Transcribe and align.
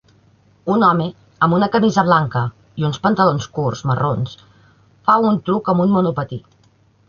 Un 0.75 0.85
home 0.87 1.05
amb 1.47 1.67
camisa 1.75 2.05
blanca 2.07 2.41
i 2.85 2.91
pantalons 3.05 3.47
curts 3.61 3.87
marrons 3.93 4.35
fa 5.11 5.21
un 5.33 5.41
truc 5.51 5.73
amb 5.75 5.89
un 5.89 5.97
monopatí. 6.01 6.45